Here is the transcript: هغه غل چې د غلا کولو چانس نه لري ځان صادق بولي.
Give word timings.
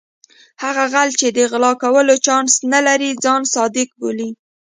هغه 0.63 0.83
غل 0.93 1.09
چې 1.19 1.27
د 1.37 1.37
غلا 1.51 1.71
کولو 1.83 2.15
چانس 2.25 2.53
نه 2.73 2.79
لري 2.87 3.09
ځان 3.23 3.41
صادق 3.55 3.89
بولي. 3.99 4.29